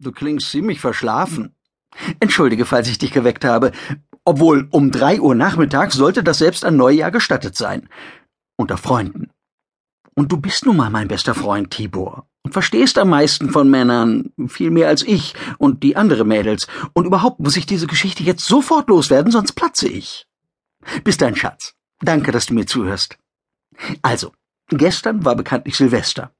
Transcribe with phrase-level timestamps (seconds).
[0.00, 1.54] Du klingst ziemlich verschlafen.
[2.20, 3.72] Entschuldige, falls ich dich geweckt habe.
[4.24, 7.88] Obwohl um drei Uhr nachmittags sollte das selbst an Neujahr gestattet sein.
[8.56, 9.30] Unter Freunden.
[10.14, 12.28] Und du bist nun mal mein bester Freund, Tibor.
[12.42, 16.66] Und verstehst am meisten von Männern, viel mehr als ich und die andere Mädels.
[16.92, 20.26] Und überhaupt muss ich diese Geschichte jetzt sofort loswerden, sonst platze ich.
[21.02, 21.74] Bis dein Schatz.
[22.00, 23.18] Danke, dass du mir zuhörst.
[24.02, 24.32] Also,
[24.68, 26.32] gestern war bekanntlich Silvester.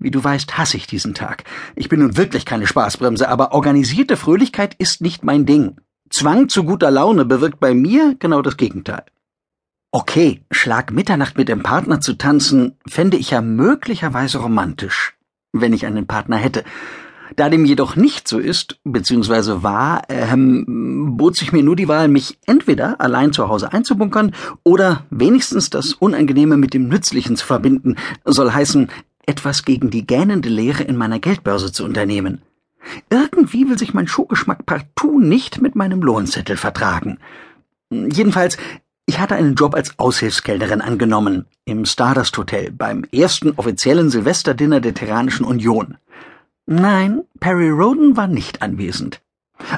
[0.00, 1.44] Wie du weißt, hasse ich diesen Tag.
[1.76, 5.76] Ich bin nun wirklich keine Spaßbremse, aber organisierte Fröhlichkeit ist nicht mein Ding.
[6.08, 9.04] Zwang zu guter Laune bewirkt bei mir genau das Gegenteil.
[9.92, 15.14] Okay, Schlag Mitternacht mit dem Partner zu tanzen, fände ich ja möglicherweise romantisch,
[15.52, 16.64] wenn ich einen Partner hätte.
[17.36, 22.08] Da dem jedoch nicht so ist, beziehungsweise war, ähm, bot sich mir nur die Wahl,
[22.08, 24.32] mich entweder allein zu Hause einzubunkern
[24.64, 28.88] oder wenigstens das Unangenehme mit dem Nützlichen zu verbinden, soll heißen,
[29.30, 32.42] etwas gegen die gähnende Leere in meiner Geldbörse zu unternehmen.
[33.10, 37.18] Irgendwie will sich mein Schuhgeschmack partout nicht mit meinem Lohnzettel vertragen.
[37.90, 38.56] Jedenfalls,
[39.06, 44.94] ich hatte einen Job als Aushilfskellnerin angenommen, im Stardust Hotel, beim ersten offiziellen Silvesterdinner der
[44.94, 45.96] Terranischen Union.
[46.66, 49.20] Nein, Perry Roden war nicht anwesend.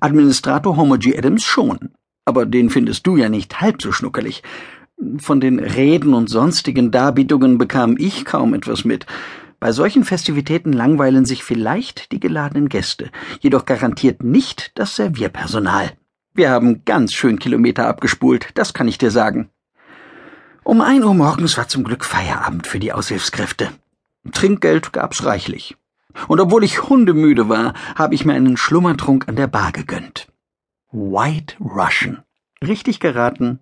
[0.00, 1.16] Administrator Homer G.
[1.16, 1.90] Adams schon.
[2.24, 4.42] Aber den findest du ja nicht halb so schnuckelig.
[5.18, 9.06] Von den Reden und sonstigen Darbietungen bekam ich kaum etwas mit.
[9.58, 15.92] Bei solchen Festivitäten langweilen sich vielleicht die geladenen Gäste, jedoch garantiert nicht das Servierpersonal.
[16.34, 19.50] Wir haben ganz schön Kilometer abgespult, das kann ich dir sagen.
[20.64, 23.70] Um ein Uhr morgens war zum Glück Feierabend für die Aushilfskräfte.
[24.32, 25.76] Trinkgeld gab's reichlich.
[26.28, 30.28] Und obwohl ich hundemüde war, habe ich mir einen Schlummertrunk an der Bar gegönnt.
[30.90, 32.22] White Russian.
[32.62, 33.60] Richtig geraten,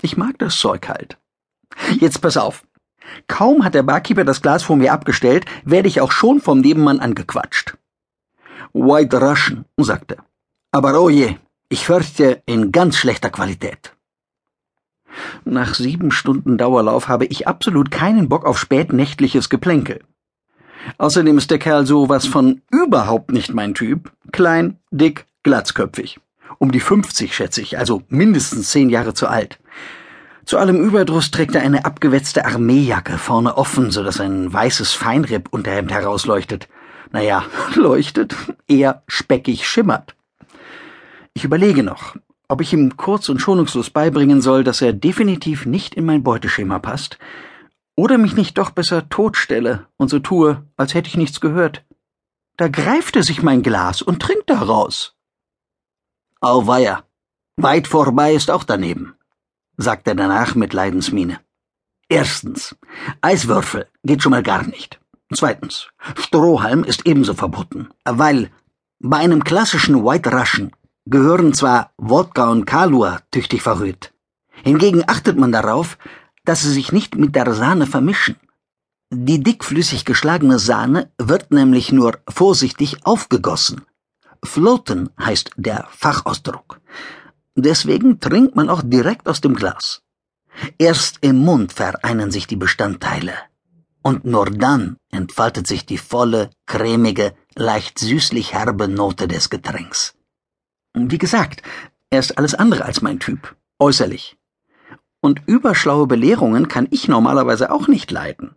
[0.00, 1.18] ich mag das Zeug halt.
[1.98, 2.64] Jetzt pass auf.
[3.26, 7.00] Kaum hat der Barkeeper das Glas vor mir abgestellt, werde ich auch schon vom Nebenmann
[7.00, 7.76] angequatscht.
[8.72, 10.18] White Russian, sagte.
[10.72, 11.36] Aber oh je,
[11.68, 13.94] ich fürchte in ganz schlechter Qualität.
[15.44, 20.04] Nach sieben Stunden Dauerlauf habe ich absolut keinen Bock auf spätnächtliches Geplänkel.
[20.96, 24.12] Außerdem ist der Kerl so was von überhaupt nicht mein Typ.
[24.32, 26.20] Klein, dick, glatzköpfig.
[26.58, 29.58] Um die 50, schätze ich, also mindestens zehn Jahre zu alt.
[30.48, 35.92] Zu allem Überdruss trägt er eine abgewetzte Armeejacke, vorne offen, so dass ein weißes Feinripp-Unterhemd
[35.92, 36.70] herausleuchtet.
[37.12, 37.44] Naja,
[37.74, 38.34] leuchtet,
[38.66, 40.16] eher speckig schimmert.
[41.34, 42.16] Ich überlege noch,
[42.48, 46.78] ob ich ihm kurz und schonungslos beibringen soll, dass er definitiv nicht in mein Beuteschema
[46.78, 47.18] passt,
[47.94, 51.84] oder mich nicht doch besser totstelle und so tue, als hätte ich nichts gehört.
[52.56, 55.14] Da greift er sich mein Glas und trinkt daraus.
[56.40, 57.04] Auweia,
[57.56, 59.12] weit vorbei ist auch daneben
[59.78, 61.40] sagt er danach mit Leidensmiene.
[62.10, 62.76] Erstens,
[63.22, 65.00] Eiswürfel geht schon mal gar nicht.
[65.32, 68.50] Zweitens, Strohhalm ist ebenso verboten, weil
[68.98, 70.72] bei einem klassischen White Russian
[71.06, 74.12] gehören zwar Wodka und Kalua tüchtig verrührt.
[74.64, 75.98] Hingegen achtet man darauf,
[76.44, 78.36] dass sie sich nicht mit der Sahne vermischen.
[79.10, 83.82] Die dickflüssig geschlagene Sahne wird nämlich nur vorsichtig aufgegossen.
[84.44, 86.80] Floaten heißt der Fachausdruck.
[87.60, 90.02] Deswegen trinkt man auch direkt aus dem Glas.
[90.78, 93.32] Erst im Mund vereinen sich die Bestandteile.
[94.00, 100.14] Und nur dann entfaltet sich die volle, cremige, leicht süßlich herbe Note des Getränks.
[100.94, 101.62] Wie gesagt,
[102.10, 104.36] er ist alles andere als mein Typ, äußerlich.
[105.20, 108.54] Und überschlaue Belehrungen kann ich normalerweise auch nicht leiden.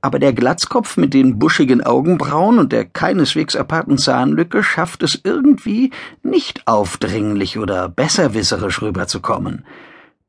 [0.00, 5.90] Aber der Glatzkopf mit den buschigen Augenbrauen und der keineswegs aparten Zahnlücke schafft es irgendwie,
[6.22, 9.64] nicht aufdringlich oder besserwisserisch rüberzukommen.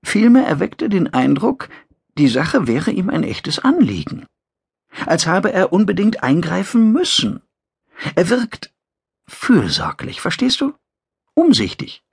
[0.03, 1.69] Vielmehr erweckt er den Eindruck,
[2.17, 4.25] die Sache wäre ihm ein echtes Anliegen.
[5.05, 7.41] Als habe er unbedingt eingreifen müssen.
[8.15, 8.71] Er wirkt
[9.27, 10.73] fürsorglich, verstehst du?
[11.33, 12.03] Umsichtig,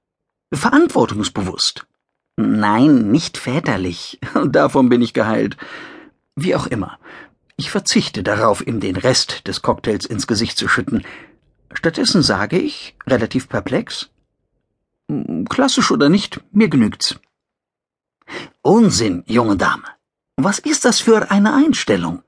[0.53, 1.87] verantwortungsbewusst.
[2.37, 5.57] Nein, nicht väterlich, davon bin ich geheilt.
[6.37, 6.99] Wie auch immer.
[7.57, 11.05] Ich verzichte darauf, ihm den Rest des Cocktails ins Gesicht zu schütten.
[11.73, 14.11] Stattdessen sage ich, relativ perplex,
[15.49, 17.17] klassisch oder nicht, mir genügt's.
[18.63, 19.85] Unsinn, junge Dame.
[20.37, 22.23] Was ist das für eine Einstellung?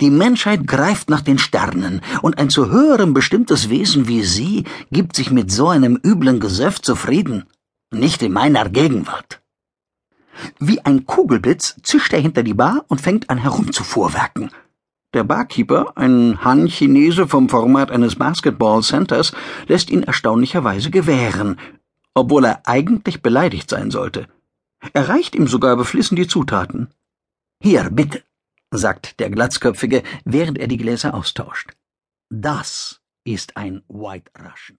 [0.00, 5.16] Die Menschheit greift nach den Sternen, und ein zu höherem bestimmtes Wesen wie Sie gibt
[5.16, 7.44] sich mit so einem üblen Gesöff zufrieden.
[7.90, 9.42] Nicht in meiner Gegenwart.
[10.58, 14.50] Wie ein Kugelblitz zischt er hinter die Bar und fängt an herumzufuhrwerken.
[15.14, 19.32] Der Barkeeper, ein Han-Chinese vom Format eines Basketball-Centers,
[19.68, 21.58] lässt ihn erstaunlicherweise gewähren,
[22.14, 24.26] obwohl er eigentlich beleidigt sein sollte.
[24.92, 26.88] Er reicht ihm sogar beflissen die Zutaten.
[27.60, 28.22] Hier, bitte,
[28.70, 31.70] sagt der Glatzköpfige, während er die Gläser austauscht.
[32.28, 34.78] Das ist ein White Russian.